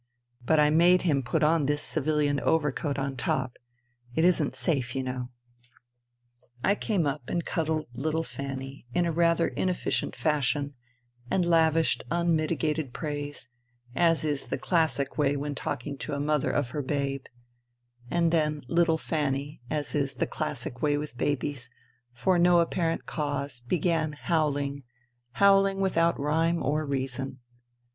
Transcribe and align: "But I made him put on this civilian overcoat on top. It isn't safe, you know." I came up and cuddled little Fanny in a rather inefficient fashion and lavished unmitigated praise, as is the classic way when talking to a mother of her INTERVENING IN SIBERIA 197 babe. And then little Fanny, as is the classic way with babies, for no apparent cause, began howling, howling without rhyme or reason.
"But 0.51 0.59
I 0.59 0.71
made 0.71 1.03
him 1.03 1.21
put 1.21 1.43
on 1.43 1.67
this 1.67 1.83
civilian 1.83 2.39
overcoat 2.39 2.97
on 2.97 3.15
top. 3.15 3.57
It 4.15 4.25
isn't 4.25 4.55
safe, 4.55 4.95
you 4.95 5.03
know." 5.03 5.29
I 6.63 6.73
came 6.73 7.05
up 7.05 7.29
and 7.29 7.45
cuddled 7.45 7.85
little 7.93 8.23
Fanny 8.23 8.87
in 8.95 9.05
a 9.05 9.11
rather 9.11 9.49
inefficient 9.49 10.15
fashion 10.15 10.73
and 11.29 11.45
lavished 11.45 12.03
unmitigated 12.09 12.93
praise, 12.95 13.47
as 13.95 14.25
is 14.25 14.47
the 14.47 14.57
classic 14.57 15.19
way 15.19 15.37
when 15.37 15.53
talking 15.53 15.99
to 15.99 16.15
a 16.15 16.19
mother 16.19 16.49
of 16.49 16.71
her 16.71 16.79
INTERVENING 16.79 17.11
IN 17.11 17.19
SIBERIA 18.09 18.29
197 18.31 18.31
babe. 18.31 18.49
And 18.63 18.67
then 18.67 18.75
little 18.75 18.97
Fanny, 18.97 19.61
as 19.69 19.93
is 19.93 20.15
the 20.15 20.25
classic 20.25 20.81
way 20.81 20.97
with 20.97 21.15
babies, 21.15 21.69
for 22.11 22.39
no 22.39 22.59
apparent 22.59 23.05
cause, 23.05 23.59
began 23.67 24.13
howling, 24.13 24.81
howling 25.33 25.79
without 25.79 26.19
rhyme 26.19 26.63
or 26.63 26.87
reason. 26.87 27.37